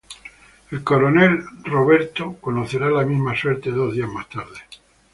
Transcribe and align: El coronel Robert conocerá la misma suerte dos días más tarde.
El 0.71 0.83
coronel 0.83 1.43
Robert 1.63 2.17
conocerá 2.41 2.89
la 2.89 3.05
misma 3.05 3.37
suerte 3.39 3.69
dos 3.69 3.93
días 3.93 4.09
más 4.09 4.27
tarde. 4.29 4.57